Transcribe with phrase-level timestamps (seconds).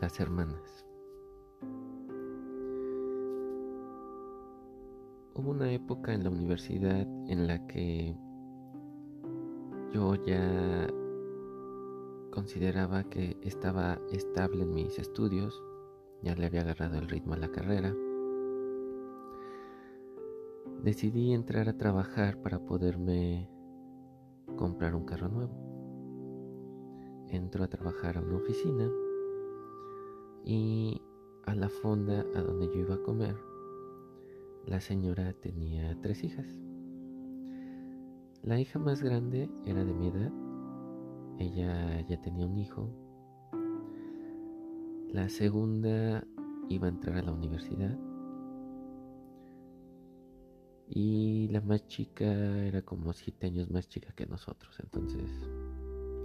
[0.00, 0.86] las hermanas.
[5.34, 8.16] Hubo una época en la universidad en la que
[9.92, 10.88] yo ya
[12.30, 15.62] consideraba que estaba estable en mis estudios,
[16.22, 17.94] ya le había agarrado el ritmo a la carrera.
[20.82, 23.50] Decidí entrar a trabajar para poderme
[24.56, 25.54] comprar un carro nuevo.
[27.28, 28.90] Entro a trabajar a una oficina
[30.50, 31.00] y
[31.46, 33.36] a la fonda a donde yo iba a comer,
[34.66, 36.46] la señora tenía tres hijas.
[38.42, 40.32] La hija más grande era de mi edad,
[41.38, 42.90] ella ya tenía un hijo.
[45.12, 46.26] La segunda
[46.68, 47.96] iba a entrar a la universidad.
[50.88, 52.24] Y la más chica
[52.66, 55.30] era como siete años más chica que nosotros, entonces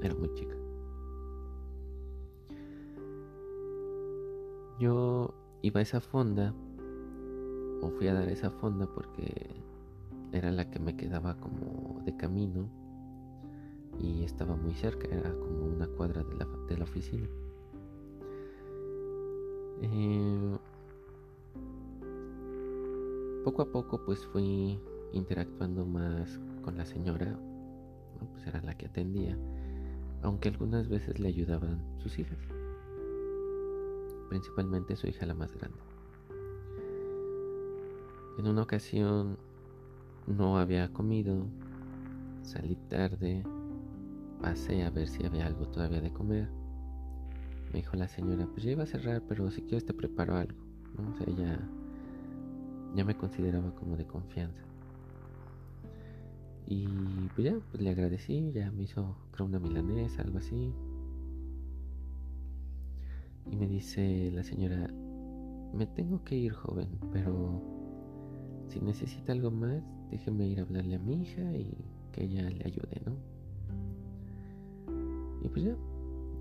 [0.00, 0.56] era muy chica.
[4.78, 6.52] Yo iba a esa fonda,
[7.80, 9.54] o fui a dar esa fonda porque
[10.32, 12.68] era la que me quedaba como de camino
[14.00, 17.28] y estaba muy cerca, era como una cuadra de la, de la oficina.
[19.80, 20.58] Eh,
[23.44, 24.80] poco a poco pues fui
[25.12, 27.38] interactuando más con la señora,
[28.32, 29.38] pues era la que atendía,
[30.22, 32.38] aunque algunas veces le ayudaban sus hijas
[34.28, 35.78] principalmente su hija la más grande.
[38.38, 39.38] En una ocasión
[40.26, 41.46] no había comido,
[42.42, 43.44] salí tarde,
[44.40, 46.48] pasé a ver si había algo todavía de comer.
[47.72, 50.58] Me dijo la señora, pues ya iba a cerrar, pero si quieres te preparo algo.
[50.98, 51.58] O sea, ella
[52.94, 54.62] ya me consideraba como de confianza.
[56.66, 56.86] Y
[57.34, 60.72] pues ya, pues le agradecí, ya me hizo creo una milanesa, algo así.
[63.50, 64.88] Y me dice la señora,
[65.72, 67.60] me tengo que ir joven, pero
[68.68, 71.76] si necesita algo más, déjeme ir a hablarle a mi hija y
[72.12, 73.16] que ella le ayude, ¿no?
[75.42, 75.76] Y pues ya,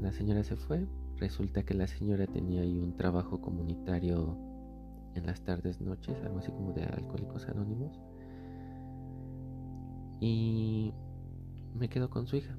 [0.00, 0.86] la señora se fue.
[1.18, 4.36] Resulta que la señora tenía ahí un trabajo comunitario
[5.14, 8.00] en las tardes, noches, algo así como de alcohólicos anónimos.
[10.20, 10.92] Y
[11.74, 12.56] me quedo con su hija.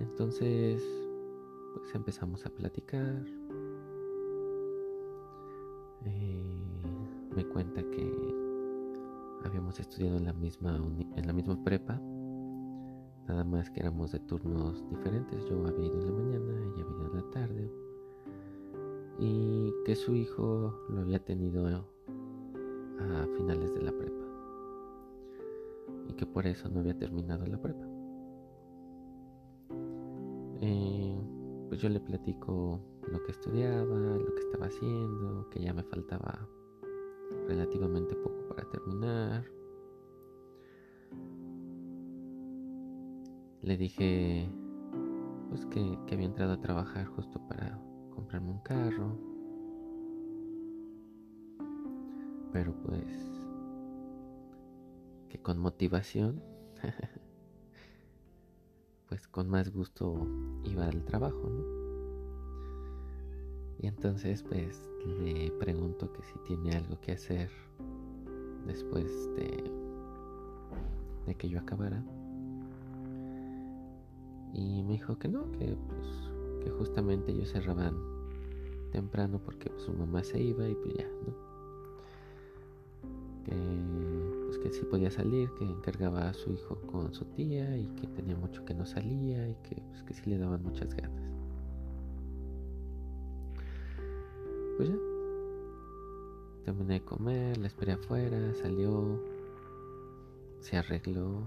[0.00, 0.82] Entonces
[1.74, 3.24] pues empezamos a platicar.
[6.04, 6.62] Eh,
[7.34, 8.34] me cuenta que
[9.44, 10.76] habíamos estudiado en la misma
[11.16, 12.00] en la misma prepa,
[13.28, 15.44] nada más que éramos de turnos diferentes.
[15.48, 17.72] Yo había ido en la mañana, ella había ido en la tarde,
[19.18, 21.84] y que su hijo lo había tenido a
[23.36, 24.24] finales de la prepa
[26.08, 27.86] y que por eso no había terminado la prepa.
[30.60, 31.18] Eh,
[31.74, 32.80] pues yo le platico
[33.10, 36.48] lo que estudiaba, lo que estaba haciendo, que ya me faltaba
[37.48, 39.44] relativamente poco para terminar.
[43.60, 44.48] Le dije
[45.48, 47.76] pues que, que había entrado a trabajar justo para
[48.14, 49.18] comprarme un carro.
[52.52, 53.42] Pero pues
[55.28, 56.40] que con motivación
[59.14, 60.26] pues con más gusto
[60.64, 61.62] iba al trabajo, ¿no?
[63.78, 67.48] Y entonces pues le pregunto que si tiene algo que hacer
[68.66, 69.70] después de,
[71.26, 72.02] de que yo acabara.
[74.52, 77.94] Y me dijo que no, que pues que justamente ellos cerraban
[78.90, 81.34] temprano porque pues, su mamá se iba y pues ya, ¿no?
[84.72, 88.64] Sí podía salir, que encargaba a su hijo con su tía y que tenía mucho
[88.64, 91.22] que no salía y que, pues, que sí le daban muchas ganas.
[94.76, 94.96] Pues ya.
[96.64, 99.22] Terminé de comer, la esperé afuera, salió,
[100.60, 101.42] se arregló.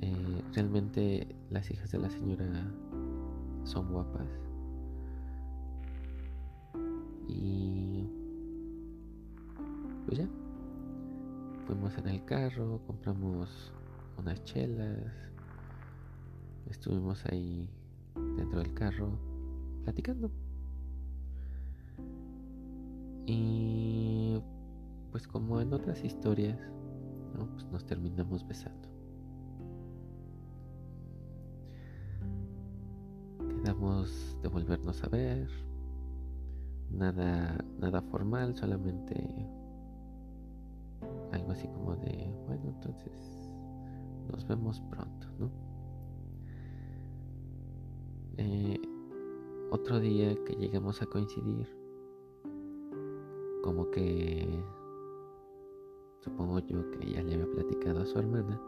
[0.00, 2.72] Eh, realmente las hijas de la señora
[3.64, 4.28] son guapas.
[7.28, 8.08] Y
[10.06, 10.47] pues ya.
[11.68, 13.74] Fuimos en el carro, compramos
[14.16, 15.12] unas chelas,
[16.70, 17.68] estuvimos ahí
[18.38, 19.10] dentro del carro
[19.84, 20.30] platicando.
[23.26, 24.40] Y
[25.12, 26.58] pues como en otras historias,
[27.52, 28.88] pues nos terminamos besando.
[33.46, 35.46] Quedamos de volvernos a ver.
[36.90, 39.57] Nada, nada formal, solamente
[41.32, 43.50] algo así como de, bueno, entonces
[44.30, 45.50] nos vemos pronto, ¿no?
[48.36, 48.80] Eh,
[49.70, 51.68] otro día que llegamos a coincidir,
[53.62, 54.48] como que
[56.20, 58.60] supongo yo que ya le había platicado a su hermana.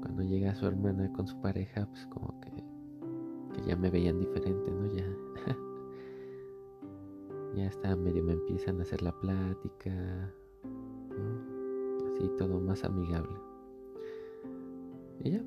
[0.00, 2.50] Cuando llega su hermana con su pareja, pues como que,
[3.54, 4.86] que ya me veían diferente, ¿no?
[4.94, 5.06] Ya,
[7.54, 10.34] ya está medio me empiezan a hacer la plática,
[12.14, 13.36] así todo más amigable.
[15.20, 15.44] Y ya,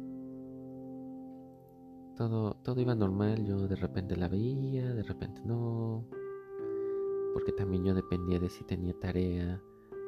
[2.15, 6.05] todo, todo iba normal, yo de repente la veía, de repente no,
[7.33, 9.61] porque también yo dependía de si tenía tarea,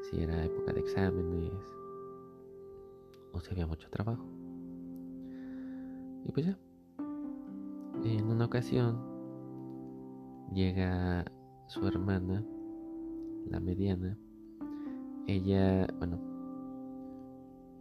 [0.03, 1.51] si era época de exámenes
[3.33, 4.25] o si había mucho trabajo.
[6.23, 6.57] Y pues ya,
[8.03, 9.01] en una ocasión
[10.53, 11.25] llega
[11.67, 12.43] su hermana,
[13.49, 14.17] la mediana,
[15.27, 16.17] ella, bueno,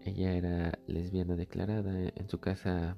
[0.02, 2.96] ella era lesbiana declarada, en su casa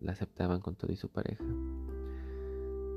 [0.00, 1.44] la aceptaban con todo y su pareja.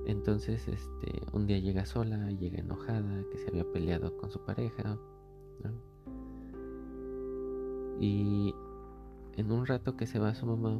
[0.05, 4.97] Entonces, este, un día llega sola, llega enojada, que se había peleado con su pareja.
[7.99, 8.53] Y
[9.37, 10.79] en un rato que se va su mamá,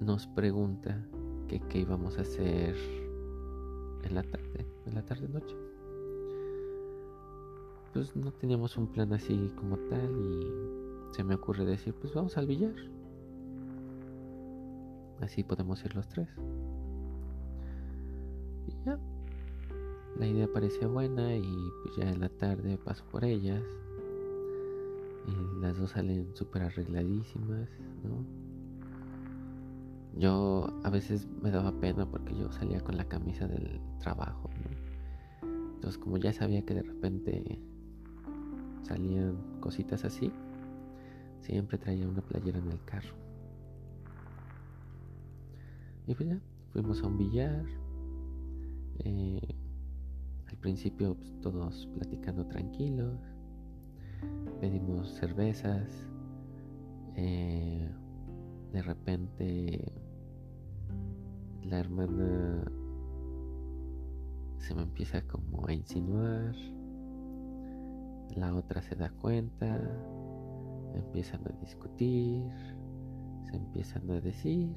[0.00, 1.04] nos pregunta
[1.48, 2.76] que qué íbamos a hacer
[4.08, 5.54] en la tarde, en la tarde noche.
[7.92, 12.36] Pues no teníamos un plan así como tal y se me ocurre decir, pues vamos
[12.36, 12.74] al billar.
[15.20, 16.28] Así podemos ir los tres.
[18.66, 18.98] Y ya.
[20.18, 23.62] La idea parecía buena y pues ya en la tarde paso por ellas.
[25.26, 27.68] Y las dos salen súper arregladísimas,
[28.02, 28.47] ¿no?
[30.18, 35.48] Yo a veces me daba pena porque yo salía con la camisa del trabajo, ¿no?
[35.74, 37.60] Entonces como ya sabía que de repente
[38.82, 40.32] salían cositas así,
[41.40, 43.14] siempre traía una playera en el carro.
[46.08, 46.40] Y pues ya,
[46.72, 47.64] fuimos a un billar.
[49.04, 49.54] Eh,
[50.48, 53.20] al principio pues, todos platicando tranquilos.
[54.60, 56.08] Pedimos cervezas.
[57.14, 57.88] Eh,
[58.72, 60.07] de repente
[61.68, 62.64] la hermana
[64.58, 66.54] se me empieza como a insinuar.
[68.36, 69.80] La otra se da cuenta.
[70.94, 72.42] Empiezan a discutir.
[73.44, 74.74] Se empiezan a decir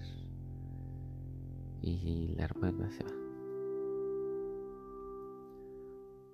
[1.81, 3.11] y la hermana se va.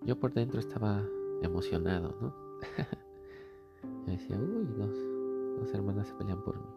[0.05, 1.03] Yo por dentro estaba
[1.41, 2.33] emocionado, ¿no?
[4.05, 4.95] Yo decía, uy, dos,
[5.59, 6.67] dos hermanas se pelean por mí.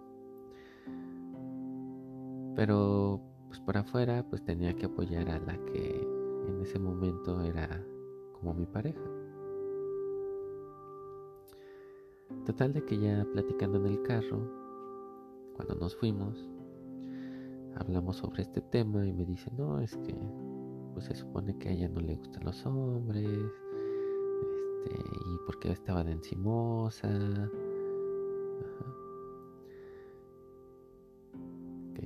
[2.56, 6.08] Pero pues por afuera pues tenía que apoyar a la que
[6.47, 7.85] en ese momento era
[8.32, 9.02] como mi pareja.
[12.47, 14.49] Total de que ya platicando en el carro,
[15.56, 16.49] cuando nos fuimos,
[17.75, 20.14] hablamos sobre este tema y me dice, no, es que
[20.93, 23.26] pues se supone que a ella no le gustan los hombres,
[24.85, 27.11] este, y porque estaba de encimosa.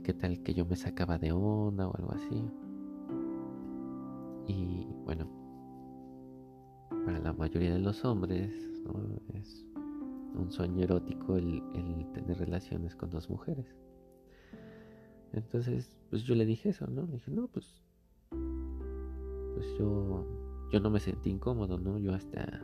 [0.04, 2.44] Qué tal que yo me sacaba de onda o algo así.
[4.46, 5.26] Y bueno,
[7.04, 8.52] para la mayoría de los hombres
[9.34, 9.66] es
[10.36, 11.62] un sueño erótico el
[12.12, 13.74] tener relaciones con dos mujeres.
[15.32, 17.06] Entonces, pues yo le dije eso, ¿no?
[17.06, 17.82] Le dije, no, pues,
[18.30, 20.24] pues yo,
[20.70, 21.98] yo no me sentí incómodo, ¿no?
[21.98, 22.62] Yo hasta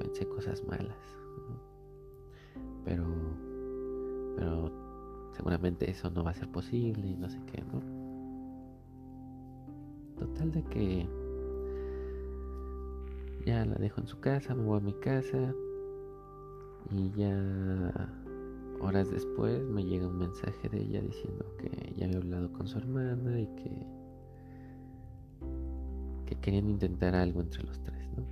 [0.00, 0.96] pensé cosas malas,
[2.84, 3.06] Pero,
[4.36, 4.83] pero
[5.36, 7.82] seguramente eso no va a ser posible y no sé qué, ¿no?
[10.18, 11.08] Total de que
[13.44, 15.54] ya la dejo en su casa, me voy a mi casa
[16.90, 18.10] y ya
[18.80, 22.78] Horas después me llega un mensaje de ella diciendo que ya había hablado con su
[22.78, 23.86] hermana y que,
[26.26, 28.24] que querían intentar algo entre los tres, ¿no?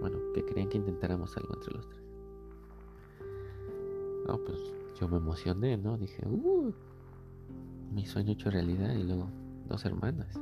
[0.00, 2.02] Bueno, que querían que intentáramos algo entre los tres.
[4.26, 5.96] No, pues yo me emocioné, ¿no?
[5.96, 6.72] Dije, uh,
[7.92, 9.30] mi sueño hecho realidad y luego
[9.66, 10.38] dos hermanas.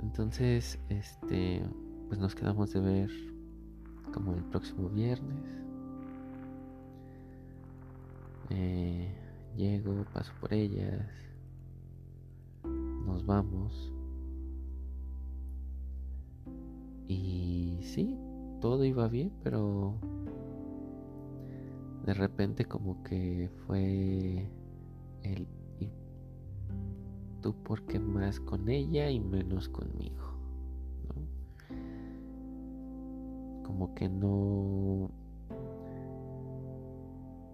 [0.00, 1.62] Entonces, este,
[2.08, 3.10] pues nos quedamos de ver
[4.12, 5.44] como el próximo viernes.
[8.50, 9.12] Eh,
[9.56, 11.06] llego, paso por ellas,
[12.64, 13.92] nos vamos.
[17.08, 18.16] Y sí,
[18.60, 19.98] todo iba bien, pero
[22.10, 24.50] de repente como que fue
[25.22, 25.46] el...
[25.78, 25.88] ¿Y
[27.40, 30.40] tú por qué más con ella y menos conmigo?
[33.62, 35.08] como que no,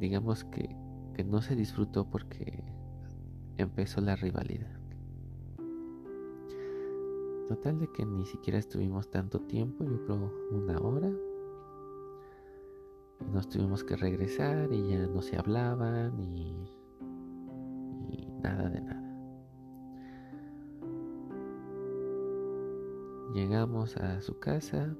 [0.01, 0.75] digamos que,
[1.13, 2.65] que no se disfrutó porque
[3.59, 4.81] empezó la rivalidad.
[7.47, 11.13] Total de que ni siquiera estuvimos tanto tiempo, yo creo una hora.
[13.21, 16.69] Y nos tuvimos que regresar y ya no se hablaban y,
[18.11, 19.07] y nada de nada.
[23.35, 24.97] Llegamos a su casa,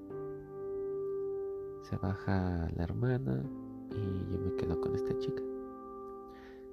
[1.83, 3.43] se baja la hermana
[3.91, 5.43] y yo me quedo con esta chica.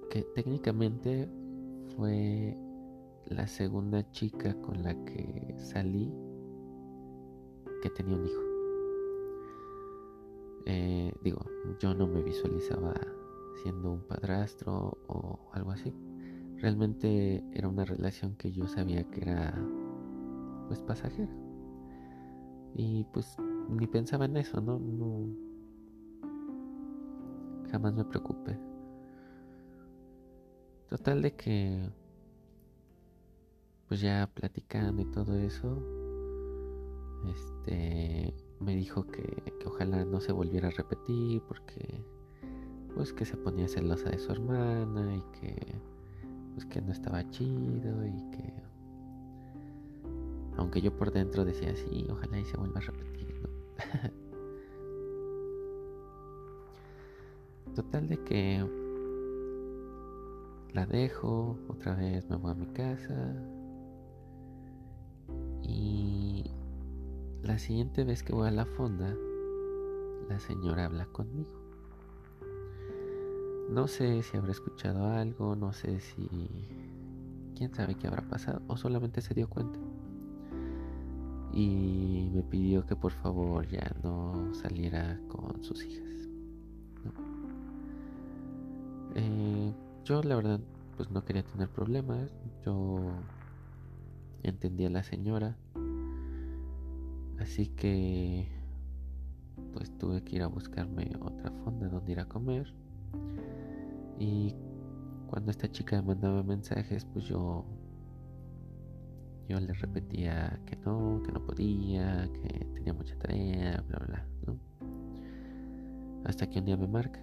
[0.10, 1.30] Que técnicamente
[1.96, 2.58] fue
[3.28, 6.12] la segunda chica con la que salí
[7.82, 8.53] que tenía un hijo.
[10.66, 11.46] Eh, digo,
[11.80, 12.94] yo no me visualizaba
[13.62, 15.94] siendo un padrastro o algo así.
[16.58, 19.54] Realmente era una relación que yo sabía que era
[20.68, 21.32] pues pasajera.
[22.76, 23.36] Y pues
[23.70, 24.80] ni pensaba en eso, ¿no?
[24.80, 25.28] no
[27.72, 28.58] jamás me preocupé.
[30.90, 31.90] Total de que
[33.88, 35.82] pues ya platicando y todo eso,
[37.28, 42.04] este me dijo que, ojalá no se volviera a repetir porque
[42.96, 45.76] pues que se ponía celosa de su hermana y que
[46.54, 48.54] pues que no estaba chido y que
[50.58, 53.50] aunque yo por dentro decía sí, ojalá y se vuelva a repetir, ¿no?
[57.76, 58.64] Total de que
[60.74, 63.34] la dejo, otra vez me voy a mi casa,
[67.54, 69.16] la siguiente vez que voy a la fonda,
[70.28, 71.52] la señora habla conmigo.
[73.70, 76.28] No sé si habrá escuchado algo, no sé si...
[77.56, 78.64] ¿Quién sabe qué habrá pasado?
[78.66, 79.78] O solamente se dio cuenta.
[81.54, 86.10] Y me pidió que por favor ya no saliera con sus hijas.
[89.14, 89.74] Eh,
[90.06, 90.60] yo la verdad
[90.98, 92.34] pues no quería tener problemas.
[92.66, 93.00] Yo
[94.42, 95.56] entendía a la señora.
[97.44, 98.48] Así que
[99.74, 102.74] pues tuve que ir a buscarme otra fonda donde ir a comer.
[104.18, 104.56] Y
[105.28, 107.66] cuando esta chica me mandaba mensajes, pues yo
[109.50, 114.58] yo le repetía que no, que no podía, que tenía mucha tarea, bla bla, ¿no?
[116.24, 117.20] Hasta que un día me marca,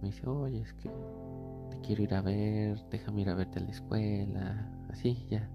[0.00, 0.88] me dice, oye, es que
[1.70, 5.46] te quiero ir a ver, déjame ir a verte a la escuela, así ya.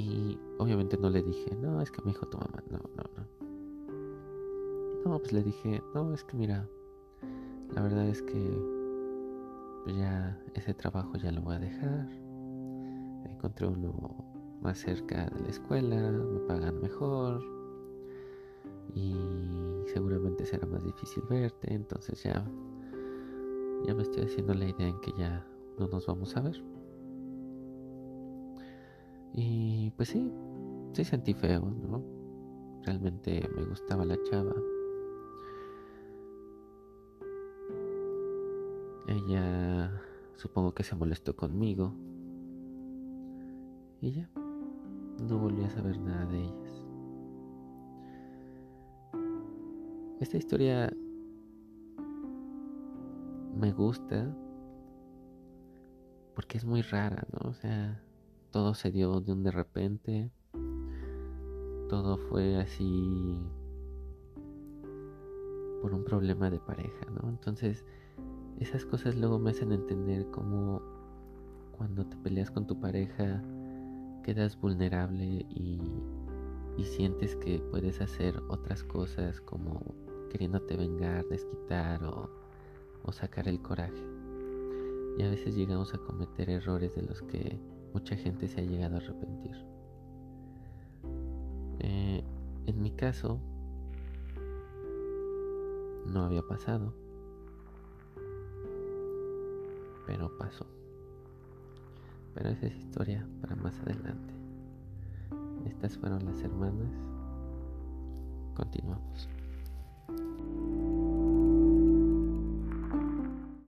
[0.00, 3.26] Y obviamente no le dije, no, es que me dijo tu mamá, no, no, no.
[5.04, 6.66] No, pues le dije, no, es que mira,
[7.74, 8.50] la verdad es que
[9.86, 12.08] ya ese trabajo ya lo voy a dejar.
[13.26, 14.24] Encontré uno
[14.62, 17.42] más cerca de la escuela, me pagan mejor
[18.94, 19.14] y
[19.92, 22.42] seguramente será más difícil verte, entonces ya
[23.84, 25.46] ya me estoy haciendo la idea en que ya
[25.78, 26.79] no nos vamos a ver.
[29.34, 30.32] Y pues sí,
[30.92, 32.02] sí sentí feo, ¿no?
[32.82, 34.54] Realmente me gustaba la chava.
[39.06, 39.90] Ella
[40.36, 41.92] supongo que se molestó conmigo.
[44.00, 44.30] Y ya,
[45.28, 46.86] no volví a saber nada de ellas.
[50.20, 50.92] Esta historia
[53.58, 54.34] me gusta
[56.34, 57.50] porque es muy rara, ¿no?
[57.50, 58.02] O sea,
[58.50, 60.30] todo se dio de un de repente.
[61.88, 63.38] Todo fue así
[65.82, 67.28] por un problema de pareja, ¿no?
[67.28, 67.84] Entonces,
[68.58, 70.82] esas cosas luego me hacen entender cómo
[71.76, 73.42] cuando te peleas con tu pareja
[74.22, 75.80] quedas vulnerable y,
[76.76, 79.80] y sientes que puedes hacer otras cosas como
[80.30, 82.30] queriéndote vengar, desquitar o,
[83.02, 84.04] o sacar el coraje.
[85.18, 87.58] Y a veces llegamos a cometer errores de los que
[87.92, 89.56] mucha gente se ha llegado a arrepentir.
[91.80, 92.22] Eh,
[92.66, 93.40] en mi caso,
[96.06, 96.92] no había pasado,
[100.06, 100.66] pero pasó.
[102.34, 104.34] Pero esa es historia para más adelante.
[105.66, 106.92] Estas fueron las hermanas.
[108.54, 109.29] Continuamos.